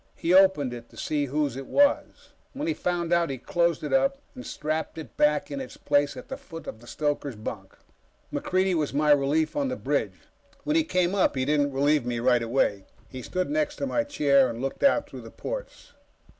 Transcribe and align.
He 0.15 0.33
opened 0.33 0.73
it 0.73 0.89
to 0.89 0.97
see 0.97 1.25
whose 1.27 1.55
it 1.55 1.67
was. 1.67 2.29
When 2.53 2.67
he 2.67 2.73
found 2.73 3.13
out, 3.13 3.29
he 3.29 3.37
closed 3.37 3.83
it 3.83 3.93
up 3.93 4.17
and 4.33 4.43
strapped 4.43 4.97
it 4.97 5.15
back 5.15 5.51
in 5.51 5.61
its 5.61 5.77
place 5.77 6.17
at 6.17 6.27
the 6.27 6.37
foot 6.37 6.65
of 6.65 6.79
the 6.79 6.87
stoker's 6.87 7.35
bunk. 7.35 7.75
MacReidie 8.33 8.73
was 8.73 8.95
my 8.95 9.11
relief 9.11 9.55
on 9.55 9.67
the 9.67 9.75
bridge. 9.75 10.21
When 10.63 10.75
he 10.75 10.83
came 10.83 11.13
up, 11.13 11.35
he 11.35 11.45
didn't 11.45 11.71
relieve 11.71 12.03
me 12.03 12.17
right 12.19 12.41
away. 12.41 12.87
He 13.09 13.21
stood 13.21 13.51
next 13.51 13.75
to 13.75 13.85
my 13.85 14.03
chair 14.03 14.49
and 14.49 14.59
looked 14.59 14.81
out 14.81 15.07
through 15.07 15.21
the 15.21 15.29
ports. 15.29 15.93